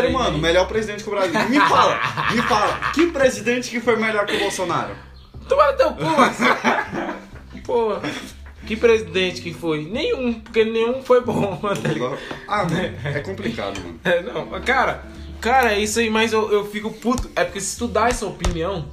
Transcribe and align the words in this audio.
ser 0.00 0.06
aí, 0.06 0.14
humano, 0.14 0.38
melhor 0.38 0.66
presidente 0.66 1.02
que 1.02 1.08
o 1.08 1.12
Brasil. 1.12 1.48
Me 1.48 1.60
fala, 1.60 2.00
me 2.32 2.42
fala, 2.42 2.90
que 2.92 3.06
presidente 3.06 3.70
que 3.70 3.80
foi 3.80 3.96
melhor 3.96 4.26
que 4.26 4.36
o 4.36 4.40
Bolsonaro? 4.40 4.94
Toma 5.48 5.72
no 5.72 5.76
teu 5.76 5.90
cu. 5.92 7.60
Porra. 7.64 8.02
Que 8.66 8.76
presidente 8.76 9.40
que 9.42 9.52
foi? 9.52 9.84
Nenhum, 9.84 10.34
porque 10.34 10.64
nenhum 10.64 11.02
foi 11.02 11.22
bom, 11.22 11.56
tá? 11.56 12.18
Ah, 12.46 12.66
é 13.04 13.20
complicado, 13.20 13.80
mano. 13.80 13.98
É, 14.04 14.22
não, 14.22 14.48
cara, 14.60 15.04
cara, 15.40 15.72
é 15.72 15.80
isso 15.80 15.98
aí, 15.98 16.10
mas 16.10 16.32
eu, 16.32 16.52
eu 16.52 16.64
fico 16.66 16.90
puto. 16.92 17.28
É 17.34 17.42
porque 17.44 17.60
se 17.60 17.76
tu 17.76 17.88
dá 17.88 18.08
essa 18.08 18.26
opinião, 18.26 18.88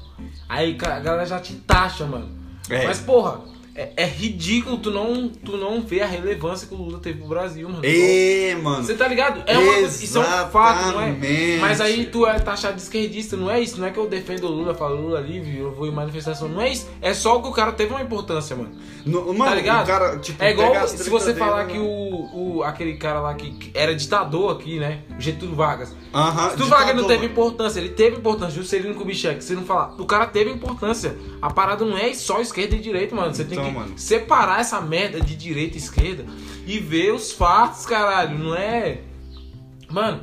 aí 0.47 0.75
a 0.81 0.99
galera 0.99 1.25
já 1.25 1.39
te 1.39 1.53
taxa, 1.55 2.05
mano. 2.05 2.29
É. 2.69 2.87
Mas, 2.87 2.99
porra, 2.99 3.41
é, 3.77 3.91
é 3.95 4.05
ridículo 4.05 4.77
tu 4.79 4.89
não, 4.89 5.29
tu 5.29 5.55
não 5.55 5.81
ver 5.81 6.01
a 6.01 6.05
relevância 6.07 6.67
que 6.67 6.73
o 6.73 6.77
Lula 6.77 6.97
teve 6.99 7.19
pro 7.19 7.27
Brasil, 7.27 7.69
mano. 7.69 7.81
Ê, 7.83 8.55
mano. 8.61 8.83
Você 8.83 8.95
tá 8.95 9.07
ligado? 9.07 9.43
É 9.45 9.57
uma 9.57 9.73
coisa, 9.73 10.03
isso 10.03 10.17
é 10.17 10.21
um 10.21 10.49
fato, 10.49 10.93
não 10.93 11.01
é? 11.01 11.15
Mas 11.61 11.79
aí 11.79 12.07
tu 12.07 12.25
é 12.25 12.39
taxado 12.39 12.75
de 12.75 12.81
esquerdista, 12.81 13.37
não 13.37 13.49
é 13.49 13.59
isso? 13.61 13.79
Não 13.79 13.87
é 13.87 13.91
que 13.91 13.99
eu 13.99 14.07
defendo 14.09 14.45
o 14.45 14.51
Lula, 14.51 14.73
falo 14.73 14.99
Lula 14.99 15.19
livre, 15.19 15.57
eu 15.59 15.71
vou 15.71 15.87
em 15.87 15.91
manifestação, 15.91 16.49
não 16.49 16.61
é 16.61 16.71
isso. 16.71 16.89
É 17.01 17.13
só 17.13 17.39
que 17.39 17.47
o 17.47 17.51
cara 17.51 17.71
teve 17.71 17.91
uma 17.91 18.01
importância, 18.01 18.55
mano. 18.55 18.71
No- 19.05 19.25
mano, 19.33 19.45
tá 19.51 19.55
ligado? 19.55 19.83
o 19.83 19.87
cara, 19.87 20.17
tipo, 20.17 20.43
é 20.43 20.51
igual 20.51 20.87
se 20.87 21.09
você 21.09 21.27
dele, 21.27 21.39
falar 21.39 21.65
né? 21.65 21.73
que 21.73 21.79
o, 21.79 22.57
o 22.57 22.63
aquele 22.63 22.97
cara 22.97 23.21
lá 23.21 23.35
que, 23.35 23.51
que 23.51 23.71
era 23.77 23.95
ditador 23.95 24.51
aqui, 24.51 24.79
né? 24.79 24.99
O 25.17 25.21
Getúlio 25.21 25.55
Vargas. 25.55 25.95
Aham, 26.13 26.57
Se 26.57 26.63
o 26.63 26.65
Vargas 26.65 26.95
não 26.95 27.03
teve 27.03 27.19
mano. 27.27 27.31
importância, 27.31 27.79
ele 27.79 27.89
teve 27.89 28.17
importância, 28.17 28.55
Juscelino 28.59 28.95
Kubitschek, 28.95 29.43
se 29.43 29.53
não 29.53 29.63
falar, 29.63 29.93
o 29.99 30.05
cara 30.05 30.25
teve 30.25 30.49
importância. 30.49 31.15
A 31.41 31.51
parada 31.53 31.85
não 31.85 31.97
é 31.97 32.13
só 32.13 32.41
esquerda 32.41 32.75
e 32.75 32.79
direita, 32.79 33.15
mano. 33.15 33.33
Você 33.33 33.43
tem 33.45 33.57
Então, 33.57 33.66
que 33.67 33.73
mano. 33.75 33.93
separar 33.97 34.59
essa 34.61 34.79
merda 34.81 35.19
de 35.21 35.35
direita 35.35 35.75
e 35.75 35.79
esquerda 35.79 36.25
e 36.65 36.79
ver 36.79 37.13
os 37.13 37.31
fatos, 37.31 37.85
caralho. 37.85 38.37
Não 38.37 38.55
é. 38.55 38.99
Mano, 39.89 40.21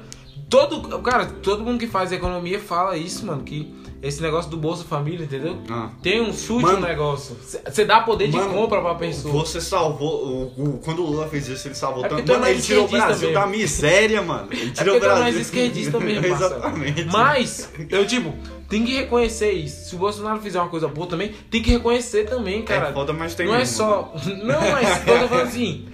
todo. 0.48 0.98
Cara, 1.00 1.26
todo 1.26 1.64
mundo 1.64 1.78
que 1.78 1.86
faz 1.86 2.12
economia 2.12 2.58
fala 2.60 2.96
isso, 2.96 3.24
mano. 3.27 3.42
Que 3.42 3.72
esse 4.02 4.20
negócio 4.20 4.50
do 4.50 4.58
Bolsa 4.58 4.84
Família, 4.84 5.24
entendeu? 5.24 5.56
Ah. 5.70 5.88
Tem 6.02 6.20
um 6.20 6.30
chute 6.30 6.62
Mano. 6.62 6.80
no 6.80 6.86
negócio. 6.86 7.34
Você 7.41 7.86
dá 7.86 8.02
poder 8.02 8.28
de 8.28 8.36
Mano, 8.36 8.52
compra 8.52 8.82
pra 8.82 8.94
pessoa. 8.96 9.32
Você 9.32 9.62
salvou. 9.62 10.52
O, 10.58 10.62
o- 10.74 10.78
quando 10.84 10.98
o 11.02 11.06
Lula 11.06 11.26
fez 11.26 11.48
isso, 11.48 11.66
ele 11.69 11.74
salvou 11.74 12.04
É 12.04 12.08
tanto. 12.08 12.30
é 12.30 12.34
Mano, 12.34 12.47
ele 12.48 12.60
tirou 12.60 12.84
o 12.84 12.88
Brasil 12.88 13.30
mesmo. 13.30 13.42
da 13.42 13.47
miséria, 13.47 14.20
mano. 14.20 14.48
Ele 14.52 14.69
É 14.69 14.72
tirou 14.72 14.74
porque 14.74 14.91
o 14.91 14.97
é 14.97 14.98
Brasil. 15.00 15.22
mais 15.22 15.36
esquerdista 15.36 15.98
mesmo. 16.00 16.26
Exatamente. 16.26 17.04
Mas, 17.06 17.70
eu 17.88 18.06
tipo, 18.06 18.34
tem 18.75 18.84
que 18.84 18.92
reconhecer 18.92 19.53
isso. 19.53 19.91
Se 19.91 19.94
o 19.94 19.98
Bolsonaro 19.98 20.41
fizer 20.41 20.58
uma 20.58 20.69
coisa 20.69 20.89
boa 20.89 21.06
também, 21.06 21.33
tem 21.48 21.62
que 21.62 21.70
reconhecer 21.70 22.25
também, 22.25 22.61
cara. 22.62 22.89
É 22.89 22.92
foda, 22.92 23.12
mas 23.12 23.36
tem 23.36 23.47
Não 23.47 23.55
é 23.55 23.64
só. 23.64 24.12
Não, 24.42 24.61
mas 24.61 25.06
eu 25.06 25.20
tô 25.20 25.28
falando 25.28 25.47
assim. 25.47 25.86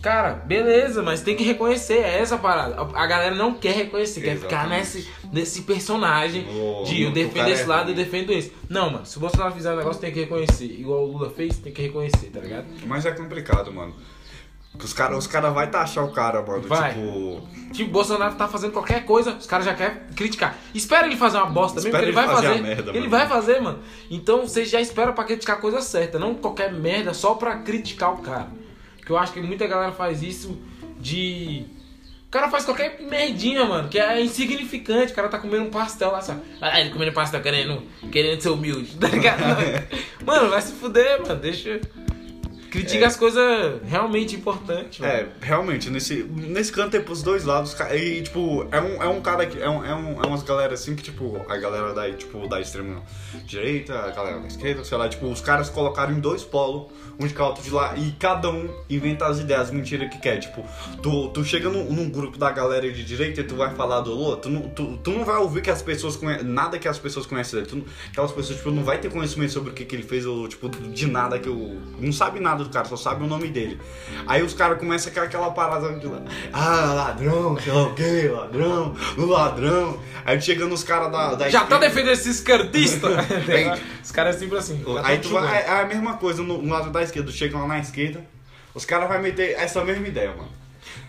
Cara, 0.00 0.34
beleza, 0.34 1.02
mas 1.02 1.20
tem 1.20 1.34
que 1.34 1.42
reconhecer, 1.42 1.98
é 1.98 2.20
essa 2.20 2.38
parada. 2.38 2.80
A 2.94 3.06
galera 3.06 3.34
não 3.34 3.52
quer 3.52 3.74
reconhecer, 3.74 4.22
quer 4.22 4.36
ficar 4.36 4.64
Exatamente. 4.64 4.78
nesse, 4.78 5.08
nesse 5.30 5.62
personagem 5.62 6.46
de 6.86 7.02
eu 7.02 7.10
defendo 7.10 7.34
cara 7.34 7.50
esse 7.50 7.62
é 7.64 7.66
lado, 7.66 7.90
eu 7.90 7.94
defendo 7.94 8.30
esse. 8.30 8.52
Não, 8.68 8.88
mano, 8.88 9.04
se 9.04 9.18
o 9.18 9.20
Bolsonaro 9.20 9.52
fizer 9.52 9.72
um 9.72 9.76
negócio, 9.76 10.00
tem 10.00 10.12
que 10.12 10.20
reconhecer. 10.20 10.64
Igual 10.64 11.02
o 11.02 11.12
Lula 11.12 11.28
fez, 11.28 11.58
tem 11.58 11.72
que 11.72 11.82
reconhecer, 11.82 12.30
tá 12.30 12.40
ligado? 12.40 12.66
Mas 12.86 13.04
é 13.04 13.10
complicado, 13.10 13.70
mano. 13.72 13.94
Os 14.78 14.92
caras 14.92 15.18
os 15.18 15.26
cara 15.26 15.50
vai 15.50 15.68
taxar 15.68 16.04
o 16.04 16.12
cara, 16.12 16.42
mano. 16.42 16.62
Vai. 16.62 16.94
Tipo. 16.94 17.48
Tipo, 17.72 17.88
o 17.88 17.92
Bolsonaro 17.92 18.34
tá 18.34 18.48
fazendo 18.48 18.72
qualquer 18.72 19.04
coisa, 19.04 19.32
os 19.32 19.46
caras 19.46 19.64
já 19.64 19.74
querem 19.74 19.96
criticar. 20.16 20.56
Espera 20.74 21.06
ele 21.06 21.16
fazer 21.16 21.38
uma 21.38 21.46
bosta 21.46 21.76
mesmo, 21.76 21.90
porque 21.90 22.04
ele 22.06 22.12
vai 22.12 22.24
ele 22.24 22.34
fazer 22.34 22.46
fazer. 22.48 22.58
a 22.58 22.62
merda, 22.62 22.90
ele 22.90 22.98
mano. 22.98 23.10
vai 23.10 23.28
fazer, 23.28 23.60
mano. 23.60 23.78
Então 24.10 24.40
você 24.46 24.64
já 24.64 24.80
espera 24.80 25.12
pra 25.12 25.24
criticar 25.24 25.56
a 25.56 25.60
coisa 25.60 25.80
certa, 25.80 26.18
não 26.18 26.34
qualquer 26.34 26.72
merda 26.72 27.14
só 27.14 27.34
pra 27.34 27.58
criticar 27.58 28.12
o 28.12 28.18
cara. 28.18 28.48
Que 29.04 29.10
eu 29.10 29.16
acho 29.16 29.32
que 29.32 29.40
muita 29.40 29.66
galera 29.66 29.92
faz 29.92 30.22
isso 30.22 30.58
de. 30.98 31.64
O 32.26 32.30
cara 32.30 32.48
faz 32.48 32.64
qualquer 32.64 33.00
merdinha, 33.02 33.64
mano, 33.64 33.88
que 33.88 33.98
é 33.98 34.20
insignificante. 34.22 35.12
O 35.12 35.16
cara 35.16 35.28
tá 35.28 35.38
comendo 35.38 35.64
um 35.64 35.70
pastel 35.70 36.12
lá, 36.12 36.20
sabe? 36.20 36.42
Ah, 36.60 36.80
ele 36.80 36.90
comendo 36.90 37.12
pastel 37.12 37.40
querendo, 37.40 37.82
querendo 38.10 38.40
ser 38.40 38.50
humilde, 38.50 38.94
tá 38.98 39.08
ligado? 39.08 39.40
mano, 40.24 40.48
vai 40.48 40.62
se 40.62 40.72
fuder, 40.72 41.20
mano. 41.22 41.40
Deixa. 41.40 41.80
Critica 42.70 43.04
É. 43.04 43.06
as 43.06 43.16
coisas 43.16 43.80
realmente 43.84 44.36
importantes, 44.36 45.00
mano. 45.00 45.12
É, 45.12 45.28
realmente, 45.40 45.90
nesse, 45.90 46.22
nesse 46.24 46.72
canto 46.72 46.90
tem 46.90 47.00
pros 47.00 47.22
dois 47.22 47.44
lados. 47.44 47.76
E, 47.92 48.22
tipo, 48.22 48.66
é 48.70 48.80
um, 48.80 49.02
é 49.02 49.08
um 49.08 49.20
cara 49.20 49.46
que. 49.46 49.60
É, 49.60 49.68
um, 49.68 49.84
é, 49.84 49.94
um, 49.94 50.22
é 50.22 50.26
umas 50.26 50.42
galera 50.42 50.74
assim 50.74 50.94
que, 50.94 51.02
tipo, 51.02 51.40
a 51.48 51.56
galera 51.56 51.92
da, 51.92 52.10
tipo, 52.12 52.46
da 52.48 52.60
extrema 52.60 53.02
direita, 53.44 53.98
a 53.98 54.10
galera 54.10 54.40
da 54.40 54.46
esquerda, 54.46 54.84
sei 54.84 54.96
lá, 54.96 55.08
tipo, 55.08 55.26
os 55.26 55.40
caras 55.40 55.68
colocaram 55.68 56.12
em 56.12 56.20
dois 56.20 56.44
polos, 56.44 56.90
um 57.18 57.26
de 57.26 57.34
cá, 57.34 57.46
outro 57.46 57.62
de 57.62 57.70
lá, 57.70 57.94
e 57.96 58.12
cada 58.12 58.48
um 58.50 58.68
inventa 58.88 59.26
as 59.26 59.38
ideias, 59.40 59.62
as 59.62 59.70
mentiras 59.70 60.08
que 60.10 60.18
quer. 60.18 60.38
Tipo, 60.38 60.64
tu, 61.02 61.28
tu 61.28 61.44
chega 61.44 61.68
num, 61.68 61.84
num 61.92 62.08
grupo 62.08 62.38
da 62.38 62.50
galera 62.50 62.90
de 62.90 63.04
direita 63.04 63.40
e 63.40 63.44
tu 63.44 63.56
vai 63.56 63.74
falar 63.74 64.00
do 64.00 64.14
Lula, 64.14 64.36
tu 64.36 64.48
não, 64.48 64.62
tu, 64.68 64.96
tu 64.98 65.10
não 65.10 65.24
vai 65.24 65.36
ouvir 65.36 65.62
que 65.62 65.70
as 65.70 65.82
pessoas 65.82 66.16
conhecem, 66.16 66.46
nada 66.46 66.78
que 66.78 66.88
as 66.88 66.98
pessoas 66.98 67.26
conhecem 67.26 67.60
dele. 67.60 67.70
Tu, 67.70 67.84
aquelas 68.10 68.32
pessoas, 68.32 68.58
tipo, 68.58 68.70
não 68.70 68.84
vai 68.84 68.98
ter 68.98 69.10
conhecimento 69.10 69.52
sobre 69.52 69.70
o 69.70 69.72
que, 69.72 69.84
que 69.84 69.94
ele 69.96 70.02
fez, 70.02 70.24
ou, 70.24 70.48
tipo, 70.48 70.68
de 70.68 71.06
nada 71.06 71.38
que 71.38 71.48
eu. 71.48 71.80
Não 71.98 72.12
sabe 72.12 72.40
nada 72.40 72.59
do 72.64 72.70
cara, 72.70 72.84
só 72.86 72.96
sabe 72.96 73.24
o 73.24 73.26
nome 73.26 73.48
dele. 73.48 73.80
Aí 74.26 74.42
os 74.42 74.54
caras 74.54 74.78
começam 74.78 75.12
com 75.12 75.20
aquela 75.20 75.50
parada 75.50 75.92
de 75.98 76.06
lá. 76.06 76.20
Ah, 76.52 76.92
ladrão, 76.94 77.58
sei 77.58 77.72
lá 77.72 77.84
o 77.84 78.36
ladrão, 78.36 78.96
o 79.18 79.26
ladrão. 79.26 80.00
Aí 80.24 80.40
chega 80.40 80.66
nos 80.66 80.84
caras 80.84 81.10
da, 81.10 81.34
da 81.34 81.48
Já 81.48 81.64
tá 81.64 81.78
defendendo 81.78 82.12
esse 82.12 82.30
esquerdista? 82.30 83.08
Os 84.02 84.10
caras 84.12 84.36
é 84.36 84.38
sempre 84.40 84.58
assim. 84.58 84.82
Aí 85.02 85.18
tão 85.18 85.30
tu 85.30 85.34
vai, 85.34 85.62
é 85.62 85.82
a 85.82 85.86
mesma 85.86 86.14
coisa 86.14 86.42
no, 86.42 86.60
no 86.60 86.72
lado 86.72 86.90
da 86.90 87.02
esquerda, 87.02 87.30
chega 87.30 87.58
lá 87.58 87.66
na 87.66 87.78
esquerda, 87.78 88.24
os 88.74 88.84
caras 88.84 89.08
vão 89.08 89.20
meter 89.20 89.52
essa 89.58 89.84
mesma 89.84 90.06
ideia, 90.06 90.30
mano. 90.30 90.48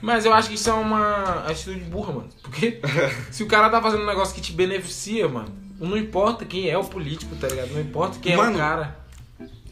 Mas 0.01 0.25
eu 0.25 0.34
acho 0.34 0.50
que 0.50 0.56
isso 0.56 0.69
é 0.69 0.73
uma 0.73 1.45
atitude 1.45 1.79
burra, 1.81 2.13
mano. 2.13 2.29
Porque 2.41 2.79
se 3.31 3.44
o 3.44 3.47
cara 3.47 3.69
tá 3.69 3.81
fazendo 3.81 4.03
um 4.03 4.07
negócio 4.07 4.34
que 4.34 4.41
te 4.41 4.51
beneficia, 4.51 5.28
mano, 5.28 5.50
não 5.79 5.97
importa 5.97 6.45
quem 6.45 6.69
é 6.69 6.78
o 6.78 6.84
político, 6.84 7.35
tá 7.35 7.47
ligado? 7.47 7.72
Não 7.72 7.81
importa 7.81 8.19
quem 8.19 8.34
é 8.34 8.38
Mano, 8.38 8.56
o 8.56 8.57
cara. 8.57 9.00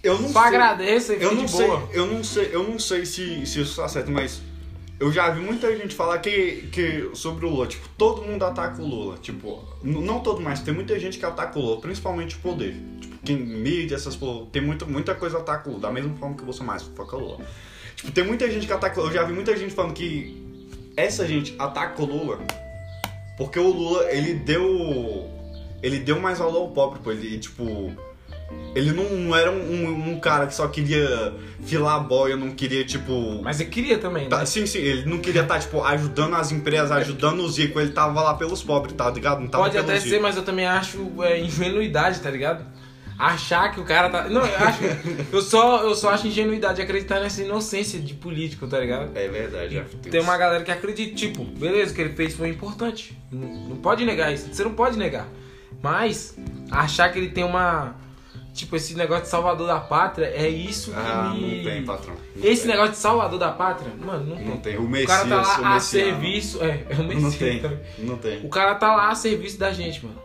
Eu 0.04 0.20
não 0.20 0.30
Só 0.30 0.40
sei. 0.40 0.48
agradeça 0.48 1.14
e 1.14 1.22
Eu 1.22 1.36
não 1.36 1.46
de 1.46 1.52
sei, 1.52 1.68
boa. 1.68 1.90
eu 1.92 2.08
não 2.08 2.24
sei, 2.24 2.50
eu 2.54 2.64
não 2.64 2.80
sei 2.80 3.06
se, 3.06 3.46
se 3.46 3.62
isso 3.62 3.76
tá 3.76 3.88
certo, 3.88 4.10
mas 4.12 4.42
eu 5.00 5.12
já 5.12 5.30
vi 5.30 5.42
muita 5.42 5.76
gente 5.78 5.94
falar 5.96 6.20
que, 6.20 6.68
que 6.72 7.10
sobre 7.14 7.46
o 7.46 7.50
Lula, 7.50 7.68
tipo, 7.68 7.88
todo 7.98 8.22
mundo 8.22 8.44
ataca 8.44 8.82
o 8.82 8.86
Lula, 8.86 9.18
tipo, 9.18 9.64
não 9.84 10.20
todo, 10.20 10.42
mas 10.42 10.62
tem 10.62 10.74
muita 10.74 10.98
gente 11.00 11.18
que 11.18 11.26
ataca 11.26 11.58
o 11.58 11.62
Lula, 11.62 11.82
principalmente 11.82 12.36
o 12.36 12.40
poder. 12.40 12.76
Tipo, 13.02 13.18
quem 13.24 13.38
mídia, 13.38 13.96
essas 13.96 14.18
tem 14.52 14.62
muita, 14.62 14.86
muita 14.86 15.16
coisa 15.16 15.36
que 15.36 15.42
ataca 15.42 15.68
o 15.70 15.74
Lula, 15.74 15.82
da 15.88 15.92
mesma 15.92 16.16
forma 16.16 16.36
que 16.36 16.44
você 16.44 16.64
mais 16.64 16.84
foca 16.84 17.16
o 17.16 17.20
Lula. 17.20 17.46
Tipo, 17.96 18.12
tem 18.12 18.24
muita 18.24 18.50
gente 18.50 18.66
que 18.66 18.74
ataca, 18.74 19.00
eu 19.02 19.12
já 19.12 19.24
vi 19.24 19.34
muita 19.34 19.56
gente 19.58 19.74
falando 19.74 19.94
que 19.94 20.36
essa 20.96 21.28
gente 21.28 21.56
ataca 21.60 22.02
o 22.02 22.06
Lula 22.06 22.40
porque 23.40 23.58
o 23.58 23.70
Lula, 23.72 24.12
ele 24.12 24.34
deu 24.34 25.30
ele 25.82 26.00
deu 26.00 26.20
mais 26.20 26.40
valor 26.40 26.60
ao 26.60 26.72
pobre, 26.72 27.00
pô, 27.00 27.10
ele 27.10 27.40
tipo 27.40 27.90
ele 28.76 28.92
não, 28.92 29.04
não 29.10 29.36
era 29.36 29.52
um, 29.52 29.56
um- 29.86 30.12
um 30.12 30.20
cara 30.20 30.48
que 30.48 30.54
só 30.54 30.68
queria 30.68 31.34
filar 31.66 31.96
a 31.96 32.00
boia, 32.00 32.36
não 32.36 32.52
queria, 32.52 32.84
tipo. 32.86 33.42
Mas 33.42 33.60
ele 33.60 33.70
queria 33.70 33.98
também, 33.98 34.24
né? 34.24 34.30
Tá, 34.30 34.46
sim, 34.46 34.66
sim, 34.66 34.80
ele 34.80 35.10
não 35.10 35.18
queria 35.20 35.42
estar, 35.42 35.60
tipo, 35.60 35.84
ajudando 35.84 36.36
as 36.36 36.52
empresas, 36.52 36.92
ajudando 36.92 37.42
os 37.42 37.58
ricos, 37.58 37.82
ele 37.82 37.92
tava 37.92 38.22
lá 38.22 38.34
pelos 38.36 38.62
pobres, 38.64 38.94
tá 38.96 39.10
ligado? 39.10 39.42
Não 39.42 39.48
tava 39.48 39.64
Pode 39.66 39.78
até 39.78 40.00
ser, 40.00 40.20
mas 40.20 40.36
eu 40.38 40.44
também 40.44 40.66
acho 40.66 41.12
é, 41.24 41.40
ingenuidade, 41.40 42.20
tá 42.20 42.30
ligado? 42.30 42.64
Achar 43.18 43.74
que 43.74 43.82
o 43.82 43.84
cara 43.84 44.10
tá. 44.10 44.30
Não, 44.30 44.46
eu 44.46 44.58
acho. 44.60 44.80
eu, 45.34 45.42
só, 45.42 45.82
eu 45.84 45.94
só 45.94 46.12
acho 46.12 46.26
ingenuidade 46.28 46.82
acreditar 46.82 47.20
nessa 47.20 47.42
inocência 47.44 48.00
de 48.00 48.14
político, 48.14 48.66
tá 48.66 48.80
ligado? 48.80 49.12
É 49.14 49.28
verdade. 49.28 49.84
Tem 50.10 50.22
uma 50.22 50.38
galera 50.38 50.64
que 50.64 50.72
acredita, 50.72 51.16
tipo, 51.16 51.44
beleza, 51.44 51.92
o 51.92 51.96
que 51.96 52.00
ele 52.02 52.14
fez 52.16 52.34
foi 52.34 52.48
importante. 52.48 53.18
Não, 53.30 53.70
não 53.72 53.76
pode 53.76 54.06
negar 54.06 54.34
isso. 54.34 54.48
Você 54.54 54.64
não 54.64 54.72
pode 54.72 54.98
negar. 54.98 55.28
Mas 55.84 56.38
achar 56.72 57.12
que 57.12 57.20
ele 57.20 57.30
tem 57.30 57.44
uma. 57.44 57.94
Tipo, 58.60 58.76
esse 58.76 58.96
negócio 58.96 59.24
de 59.24 59.30
salvador 59.30 59.68
da 59.68 59.80
pátria 59.80 60.26
é 60.26 60.48
isso 60.50 60.92
que 60.92 60.98
Ah, 60.98 61.32
me. 61.34 61.58
não 61.58 61.64
tem, 61.64 61.86
patrão. 61.86 62.14
Não 62.36 62.44
Esse 62.46 62.62
tem. 62.64 62.72
negócio 62.72 62.92
de 62.92 62.98
salvador 62.98 63.40
da 63.40 63.52
pátria, 63.52 63.92
mano, 63.98 64.26
não 64.26 64.36
tem. 64.36 64.46
Não 64.46 64.58
tem. 64.58 64.78
O 64.78 64.84
O 64.84 64.90
Messias, 64.90 65.10
cara 65.10 65.28
tá 65.30 65.42
lá 65.42 65.74
o 65.74 65.76
a 65.76 65.80
serviço. 65.80 66.64
É, 66.64 66.86
é 66.90 66.94
o 66.96 67.04
Messias 67.04 67.24
Não 67.24 67.32
tem, 67.32 67.60
também. 67.62 67.80
não 68.00 68.18
tem. 68.18 68.46
O 68.46 68.50
cara 68.50 68.76
tá 68.76 68.96
lá 68.96 69.10
a 69.10 69.16
serviço 69.16 69.58
da 69.58 69.72
gente, 69.72 70.06
mano. 70.06 70.18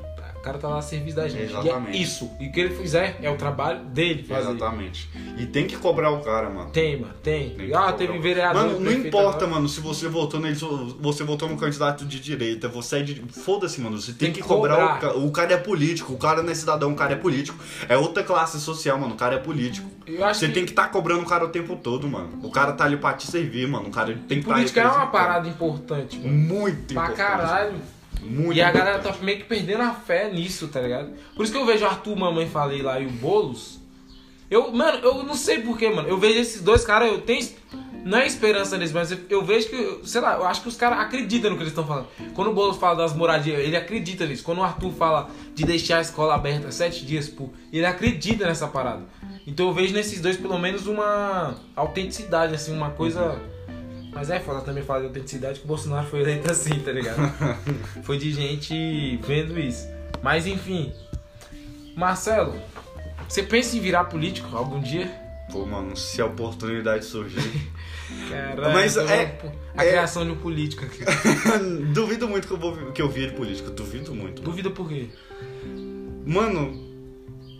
O 0.44 0.46
cara 0.46 0.58
tá 0.58 0.68
lá 0.68 0.76
a 0.78 0.82
serviço 0.82 1.16
da 1.16 1.26
gente. 1.26 1.44
Exatamente. 1.44 1.96
E 1.96 2.00
é 2.00 2.02
isso. 2.02 2.30
E 2.38 2.48
o 2.48 2.52
que 2.52 2.60
ele 2.60 2.74
fizer 2.74 3.16
é 3.22 3.30
o 3.30 3.36
trabalho 3.38 3.82
dele 3.86 4.24
fazer. 4.24 4.50
Exatamente. 4.50 5.08
E 5.38 5.46
tem 5.46 5.66
que 5.66 5.74
cobrar 5.74 6.10
o 6.10 6.20
cara, 6.20 6.50
mano. 6.50 6.68
Tem, 6.68 7.00
mano, 7.00 7.14
tem. 7.22 7.48
Tem 7.54 7.74
ah, 7.74 7.90
teve 7.94 8.18
vereador. 8.18 8.62
Mano, 8.62 8.78
não 8.78 8.92
importa, 8.92 9.38
agora. 9.46 9.52
mano, 9.52 9.70
se 9.70 9.80
você 9.80 10.06
votou 10.06 10.38
nele, 10.38 10.54
você 11.00 11.24
votou 11.24 11.48
no 11.48 11.56
candidato 11.56 12.04
de 12.04 12.20
direita, 12.20 12.68
você 12.68 12.98
é 12.98 13.02
de. 13.02 13.14
Foda-se, 13.32 13.80
mano. 13.80 13.98
Você 13.98 14.12
tem, 14.12 14.26
Tem 14.26 14.32
que, 14.32 14.42
que 14.42 14.46
cobrar. 14.46 15.00
cobrar. 15.00 15.16
O, 15.16 15.28
o 15.28 15.32
cara 15.32 15.54
é 15.54 15.56
político, 15.56 16.12
o 16.12 16.18
cara 16.18 16.42
não 16.42 16.50
é 16.50 16.54
cidadão, 16.54 16.92
o 16.92 16.94
cara 16.94 17.14
é 17.14 17.16
político. 17.16 17.58
É 17.88 17.96
outra 17.96 18.22
classe 18.22 18.60
social, 18.60 18.98
mano. 18.98 19.14
O 19.14 19.16
cara 19.16 19.36
é 19.36 19.38
político. 19.38 19.88
Você 20.06 20.48
que 20.48 20.52
tem 20.52 20.66
que 20.66 20.72
estar 20.72 20.88
cobrando 20.88 21.22
o 21.22 21.26
cara 21.26 21.46
o 21.46 21.48
tempo 21.48 21.74
todo, 21.74 22.06
mano. 22.06 22.28
O 22.42 22.50
cara 22.50 22.72
tá 22.74 22.84
ali 22.84 22.98
pra 22.98 23.14
te 23.14 23.26
servir, 23.26 23.66
mano. 23.66 23.88
O 23.88 23.90
cara 23.90 24.14
tem 24.28 24.40
que 24.40 24.46
tá 24.46 24.52
política 24.52 24.82
é 24.82 24.86
uma 24.88 25.06
parada 25.06 25.48
importante, 25.48 26.18
mano. 26.18 26.30
Muito 26.34 26.92
Pra 26.92 27.04
importante. 27.04 27.16
caralho. 27.16 27.94
Muito 28.24 28.56
e 28.56 28.62
a 28.62 28.70
galera 28.70 28.98
tá 28.98 29.14
meio 29.20 29.38
que 29.38 29.44
perdendo 29.44 29.82
a 29.82 29.92
fé 29.92 30.30
nisso, 30.32 30.68
tá 30.68 30.80
ligado? 30.80 31.12
Por 31.36 31.42
isso 31.42 31.52
que 31.52 31.58
eu 31.58 31.66
vejo 31.66 31.84
o 31.84 31.88
Arthur, 31.88 32.16
mamãe 32.16 32.48
falei 32.48 32.82
lá 32.82 32.98
e 32.98 33.06
o 33.06 33.10
Boulos. 33.10 33.80
Eu, 34.50 34.70
mano, 34.70 34.98
eu 34.98 35.22
não 35.22 35.34
sei 35.34 35.60
porquê, 35.60 35.88
mano. 35.90 36.08
Eu 36.08 36.18
vejo 36.18 36.38
esses 36.38 36.62
dois 36.62 36.84
caras, 36.84 37.08
eu 37.08 37.20
tenho. 37.20 37.46
não 38.04 38.18
é 38.18 38.26
esperança 38.26 38.76
nisso, 38.76 38.94
mas 38.94 39.10
eu, 39.10 39.18
eu 39.28 39.44
vejo 39.44 39.68
que, 39.68 40.00
sei 40.06 40.20
lá, 40.20 40.34
eu 40.34 40.46
acho 40.46 40.62
que 40.62 40.68
os 40.68 40.76
caras 40.76 41.00
acreditam 41.00 41.50
no 41.50 41.56
que 41.56 41.62
eles 41.62 41.72
estão 41.72 41.86
falando. 41.86 42.06
Quando 42.34 42.50
o 42.50 42.54
Boulos 42.54 42.76
fala 42.76 42.94
das 42.94 43.14
moradias, 43.14 43.60
ele 43.60 43.76
acredita 43.76 44.26
nisso. 44.26 44.44
Quando 44.44 44.58
o 44.58 44.62
Arthur 44.62 44.92
fala 44.92 45.30
de 45.54 45.64
deixar 45.64 45.98
a 45.98 46.00
escola 46.02 46.34
aberta 46.34 46.70
sete 46.70 47.04
dias 47.04 47.28
por. 47.28 47.50
Ele 47.72 47.86
acredita 47.86 48.46
nessa 48.46 48.68
parada. 48.68 49.02
Então 49.46 49.66
eu 49.66 49.72
vejo 49.72 49.92
nesses 49.92 50.20
dois, 50.20 50.36
pelo 50.36 50.58
menos, 50.58 50.86
uma 50.86 51.56
autenticidade, 51.74 52.54
assim, 52.54 52.72
uma 52.74 52.90
coisa. 52.90 53.40
Mas 54.14 54.30
é 54.30 54.38
foda 54.38 54.60
também 54.60 54.82
falar 54.84 55.00
de 55.00 55.06
autenticidade 55.06 55.58
que 55.58 55.64
o 55.64 55.68
Bolsonaro 55.68 56.06
foi 56.06 56.20
eleito 56.20 56.50
assim, 56.50 56.78
tá 56.78 56.92
ligado? 56.92 57.18
foi 58.04 58.16
de 58.16 58.32
gente 58.32 59.16
vendo 59.26 59.58
isso. 59.58 59.88
Mas 60.22 60.46
enfim. 60.46 60.92
Marcelo, 61.96 62.54
você 63.28 63.42
pensa 63.42 63.76
em 63.76 63.80
virar 63.80 64.04
político 64.04 64.56
algum 64.56 64.80
dia? 64.80 65.06
Pô, 65.50 65.66
mano, 65.66 65.96
se 65.96 66.20
a 66.22 66.26
oportunidade 66.26 67.04
surgir. 67.04 67.40
Caralho, 68.30 68.72
Mas 68.74 68.96
é- 68.96 69.38
a 69.76 69.84
é- 69.84 69.88
criação 69.90 70.24
de 70.24 70.30
um 70.32 70.36
político 70.36 70.84
aqui. 70.84 71.04
duvido 71.92 72.28
muito 72.28 72.46
que 72.46 72.52
eu, 72.52 72.58
vou, 72.58 72.92
que 72.92 73.02
eu 73.02 73.08
vire 73.08 73.32
político. 73.32 73.70
Duvido 73.70 74.14
muito. 74.14 74.42
Dúvida 74.42 74.70
por 74.70 74.88
quê? 74.88 75.08
Mano, 76.26 76.93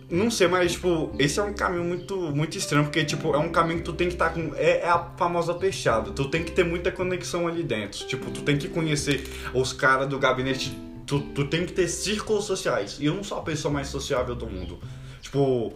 não 0.09 0.29
sei, 0.29 0.47
mas, 0.47 0.73
tipo, 0.73 1.11
esse 1.17 1.39
é 1.39 1.43
um 1.43 1.53
caminho 1.53 1.83
muito, 1.83 2.15
muito 2.15 2.57
estranho, 2.57 2.83
porque, 2.85 3.03
tipo, 3.03 3.33
é 3.33 3.39
um 3.39 3.49
caminho 3.49 3.79
que 3.79 3.85
tu 3.85 3.93
tem 3.93 4.07
que 4.07 4.13
estar 4.13 4.29
com. 4.29 4.53
É, 4.55 4.81
é 4.81 4.89
a 4.89 4.99
famosa 5.17 5.53
peixada. 5.53 6.11
Tu 6.11 6.25
tem 6.25 6.43
que 6.43 6.51
ter 6.51 6.63
muita 6.63 6.91
conexão 6.91 7.47
ali 7.47 7.63
dentro. 7.63 8.05
Tipo, 8.05 8.29
tu 8.29 8.41
tem 8.43 8.57
que 8.57 8.67
conhecer 8.67 9.27
os 9.53 9.73
caras 9.73 10.07
do 10.07 10.19
gabinete. 10.19 10.77
Tu, 11.07 11.19
tu 11.19 11.45
tem 11.45 11.65
que 11.65 11.73
ter 11.73 11.87
círculos 11.87 12.45
sociais. 12.45 12.97
E 12.99 13.05
eu 13.05 13.15
não 13.15 13.23
sou 13.23 13.39
a 13.39 13.41
pessoa 13.41 13.73
mais 13.73 13.87
sociável 13.87 14.35
do 14.35 14.45
mundo. 14.45 14.79
Tipo, 15.21 15.73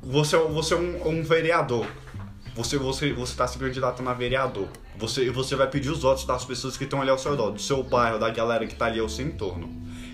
você, 0.00 0.36
você 0.36 0.74
é 0.74 0.76
um, 0.76 1.08
um 1.08 1.22
vereador. 1.24 1.86
Você, 2.54 2.78
você, 2.78 3.12
você 3.12 3.34
tá 3.34 3.48
se 3.48 3.58
candidatando 3.58 4.08
a 4.08 4.14
vereador. 4.14 4.68
Você, 4.96 5.28
você 5.30 5.56
vai 5.56 5.68
pedir 5.68 5.90
os 5.90 6.02
votos 6.02 6.24
das 6.24 6.44
pessoas 6.44 6.76
que 6.76 6.84
estão 6.84 7.00
ali 7.00 7.10
ao 7.10 7.18
seu 7.18 7.32
redor, 7.32 7.50
do 7.50 7.60
seu 7.60 7.82
bairro, 7.82 8.20
da 8.20 8.30
galera 8.30 8.64
que 8.66 8.76
tá 8.76 8.86
ali 8.86 9.00
ao 9.00 9.08
seu 9.08 9.26
entorno. 9.26 9.68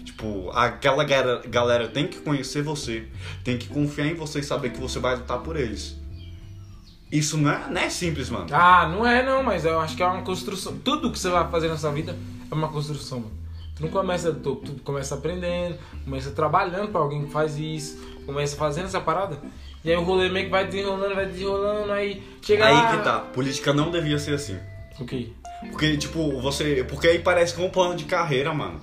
Tipo, 0.05 0.51
aquela 0.53 1.05
galera, 1.05 1.43
galera 1.47 1.89
tem 1.89 2.07
que 2.07 2.21
conhecer 2.21 2.63
você, 2.63 3.07
tem 3.45 3.59
que 3.59 3.69
confiar 3.69 4.07
em 4.07 4.15
você 4.15 4.41
e 4.41 4.43
saber 4.43 4.71
que 4.71 4.81
você 4.81 4.99
vai 4.99 5.17
lutar 5.17 5.39
por 5.39 5.57
eles. 5.57 5.97
Isso 7.11 7.37
não 7.37 7.51
é, 7.51 7.71
não 7.71 7.81
é 7.81 7.91
simples, 7.91 8.31
mano. 8.31 8.47
Ah, 8.53 8.89
não 8.89 9.07
é 9.07 9.23
não, 9.25 9.43
mas 9.43 9.65
eu 9.65 9.81
acho 9.81 9.97
que 9.97 10.03
é 10.03 10.07
uma 10.07 10.23
construção. 10.23 10.77
Tudo 10.79 11.11
que 11.11 11.19
você 11.19 11.29
vai 11.29 11.49
fazer 11.51 11.69
nessa 11.69 11.91
vida 11.91 12.17
é 12.51 12.55
uma 12.55 12.69
construção, 12.69 13.21
mano. 13.21 13.33
Tu 13.75 13.83
não 13.83 13.91
começa 13.91 14.31
do 14.33 14.41
topo, 14.41 14.67
tu 14.67 14.83
começa 14.83 15.15
aprendendo, 15.15 15.77
começa 16.05 16.31
trabalhando 16.31 16.89
pra 16.89 17.01
alguém 17.01 17.25
que 17.25 17.33
faz 17.33 17.59
isso, 17.59 17.99
começa 18.27 18.57
fazendo 18.57 18.87
essa 18.87 19.01
parada. 19.01 19.39
E 19.83 19.91
aí 19.91 19.97
o 19.97 20.03
rolê 20.03 20.29
meio 20.29 20.47
que 20.47 20.51
vai 20.51 20.67
desenrolando, 20.67 21.15
vai 21.15 21.27
desenrolando, 21.27 21.91
aí 21.91 22.23
chega 22.43 22.71
lá... 22.71 22.91
Aí 22.91 22.99
que 22.99 23.03
tá, 23.03 23.19
política 23.21 23.73
não 23.73 23.91
devia 23.91 24.19
ser 24.19 24.35
assim. 24.35 24.59
O 24.99 25.05
quê? 25.05 25.31
Porque, 25.71 25.97
tipo, 25.97 26.41
você. 26.41 26.85
Porque 26.85 27.07
aí 27.07 27.19
parece 27.19 27.55
que 27.55 27.63
é 27.63 27.65
um 27.65 27.71
plano 27.71 27.95
de 27.95 28.05
carreira, 28.05 28.53
mano. 28.53 28.81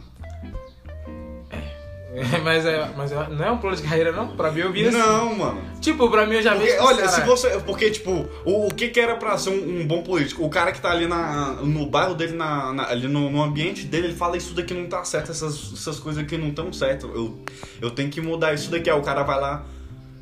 É, 2.17 2.37
mas, 2.41 2.65
é, 2.65 2.89
mas 2.97 3.11
é- 3.11 3.29
não 3.29 3.45
é 3.45 3.51
um 3.51 3.57
plano 3.57 3.75
de 3.75 3.83
carreira, 3.83 4.11
não? 4.11 4.35
Pra 4.35 4.51
mim 4.51 4.61
eu 4.61 4.71
vi 4.71 4.87
assim. 4.87 4.97
Não, 4.97 5.35
mano. 5.35 5.61
Tipo, 5.79 6.09
pra 6.09 6.25
mim 6.25 6.35
eu 6.35 6.41
já 6.41 6.53
vi 6.53 6.61
Porque, 6.61 6.73
esse 6.73 6.81
olha, 6.83 7.07
se 7.07 7.21
você. 7.21 7.49
Porque, 7.59 7.91
tipo, 7.91 8.27
o, 8.43 8.67
o 8.67 8.73
que 8.73 8.87
que 8.89 8.99
era 8.99 9.15
pra 9.15 9.37
ser 9.37 9.51
um, 9.51 9.81
um 9.81 9.85
bom 9.87 10.01
político? 10.01 10.43
O 10.43 10.49
cara 10.49 10.71
que 10.71 10.81
tá 10.81 10.89
ali 10.89 11.05
na, 11.05 11.53
no 11.61 11.85
bairro 11.85 12.15
dele, 12.15 12.33
na, 12.35 12.73
na- 12.73 12.89
ali 12.89 13.07
no, 13.07 13.29
no 13.29 13.41
ambiente 13.43 13.85
dele, 13.85 14.07
ele 14.07 14.15
fala 14.15 14.35
isso 14.35 14.53
daqui 14.55 14.73
não 14.73 14.87
tá 14.87 15.03
certo, 15.03 15.29
essas, 15.31 15.71
essas 15.73 15.99
coisas 15.99 16.23
aqui 16.23 16.37
não 16.37 16.47
estão 16.49 16.73
certo. 16.73 17.07
Eu, 17.13 17.37
eu 17.81 17.91
tenho 17.91 18.09
que 18.09 18.19
mudar 18.19 18.53
isso 18.53 18.71
daqui. 18.71 18.89
Aí 18.89 18.97
o 18.97 19.03
cara 19.03 19.21
vai 19.21 19.39
lá, 19.39 19.63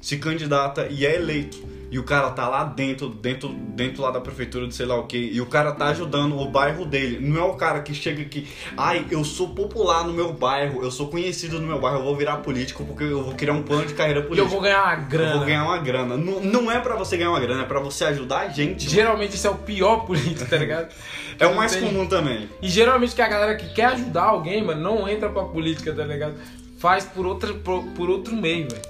se 0.01 0.17
candidata 0.17 0.87
e 0.89 1.05
é 1.05 1.15
eleito. 1.15 1.74
E 1.95 1.97
o 1.99 2.03
cara 2.03 2.29
tá 2.31 2.49
lá 2.49 2.65
dentro, 2.65 3.07
dentro, 3.07 3.47
dentro 3.47 4.01
lá 4.01 4.11
da 4.11 4.19
prefeitura 4.19 4.67
de 4.67 4.75
sei 4.75 4.85
lá 4.85 4.97
o 4.97 5.03
que, 5.07 5.17
e 5.17 5.39
o 5.39 5.45
cara 5.45 5.71
tá 5.71 5.85
ajudando 5.85 6.37
o 6.37 6.45
bairro 6.45 6.85
dele. 6.85 7.25
Não 7.25 7.39
é 7.39 7.43
o 7.45 7.53
cara 7.53 7.79
que 7.79 7.93
chega 7.93 8.21
aqui, 8.21 8.45
ai, 8.75 9.05
eu 9.09 9.23
sou 9.23 9.47
popular 9.55 10.03
no 10.03 10.11
meu 10.11 10.33
bairro, 10.33 10.83
eu 10.83 10.91
sou 10.91 11.07
conhecido 11.07 11.57
no 11.57 11.65
meu 11.65 11.79
bairro, 11.79 11.99
eu 11.99 12.03
vou 12.03 12.13
virar 12.13 12.35
político 12.37 12.83
porque 12.83 13.05
eu 13.05 13.23
vou 13.23 13.33
criar 13.33 13.53
um 13.53 13.63
plano 13.63 13.85
de 13.85 13.93
carreira 13.93 14.19
E 14.19 14.23
eu 14.23 14.27
política. 14.27 14.49
vou 14.51 14.59
ganhar 14.61 14.83
uma 14.83 14.95
grana. 14.97 15.31
Eu 15.31 15.37
vou 15.37 15.45
ganhar 15.47 15.63
uma 15.63 15.77
grana. 15.77 16.17
Não, 16.17 16.39
não 16.41 16.69
é 16.69 16.81
pra 16.81 16.97
você 16.97 17.15
ganhar 17.15 17.29
uma 17.29 17.39
grana, 17.39 17.61
é 17.63 17.65
pra 17.65 17.79
você 17.79 18.03
ajudar 18.03 18.39
a 18.39 18.49
gente. 18.49 18.89
Geralmente 18.89 19.35
isso 19.37 19.47
é 19.47 19.49
o 19.51 19.55
pior 19.55 20.05
político, 20.05 20.49
tá 20.49 20.57
ligado? 20.57 20.89
É 21.39 21.47
o 21.47 21.55
mais 21.55 21.73
tem- 21.75 21.81
comum 21.81 22.05
também. 22.07 22.49
E 22.61 22.67
geralmente 22.67 23.15
que 23.15 23.21
a 23.21 23.27
galera 23.29 23.55
que 23.55 23.73
quer 23.73 23.85
ajudar 23.85 24.23
alguém, 24.23 24.61
mano, 24.63 24.81
não 24.81 25.07
entra 25.07 25.29
pra 25.29 25.43
política, 25.43 25.93
tá 25.93 26.03
ligado? 26.03 26.35
Faz 26.77 27.05
por, 27.05 27.25
outra, 27.25 27.53
por, 27.53 27.83
por 27.95 28.09
outro 28.09 28.33
meio, 28.35 28.67
velho. 28.69 28.81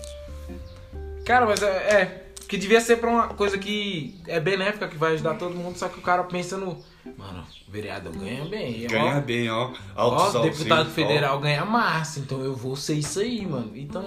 Cara, 1.26 1.46
mas 1.46 1.62
é, 1.62 1.68
é. 1.68 2.25
Que 2.48 2.58
devia 2.58 2.80
ser 2.80 2.98
pra 2.98 3.10
uma 3.10 3.28
coisa 3.30 3.58
que 3.58 4.16
é 4.28 4.40
benéfica, 4.40 4.88
que 4.88 4.98
vai 4.98 5.14
ajudar 5.14 5.36
todo 5.36 5.56
mundo, 5.56 5.78
só 5.78 5.88
que 5.88 6.00
o 6.00 6.02
cara 6.02 6.24
pensa 6.24 6.58
no. 6.58 6.78
Mano, 7.18 7.44
vereador 7.68 8.14
ganha 8.16 8.46
bem. 8.46 8.86
ó. 8.86 8.90
Ganha 8.90 9.22
bem, 9.22 9.50
ó. 9.50 9.72
Ó, 9.96 10.02
Altos 10.02 10.42
deputado 10.42 10.86
auxílios, 10.88 10.94
federal 10.94 11.40
ganha 11.40 11.66
massa, 11.66 12.20
então 12.20 12.42
eu 12.42 12.56
vou 12.56 12.76
ser 12.76 12.96
isso 12.96 13.20
aí, 13.20 13.46
mano. 13.46 13.72
Então, 13.76 14.04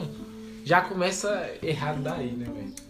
já 0.64 0.80
começa 0.80 1.50
errado 1.62 2.00
daí, 2.02 2.32
né, 2.32 2.46
velho? 2.46 2.87